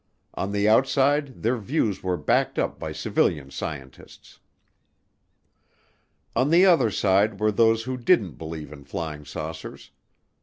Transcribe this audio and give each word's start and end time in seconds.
On 0.33 0.51
the 0.51 0.67
outside 0.67 1.43
their 1.43 1.57
views 1.57 2.01
were 2.01 2.17
backed 2.17 2.57
up 2.57 2.79
by 2.79 2.91
civilian 2.91 3.51
scientists. 3.51 4.39
On 6.35 6.49
the 6.49 6.65
other 6.65 6.89
side 6.89 7.39
were 7.39 7.51
those 7.51 7.83
who 7.83 7.97
didn't 7.97 8.39
believe 8.39 8.73
in 8.73 8.83
flying 8.83 9.25
saucers. 9.25 9.91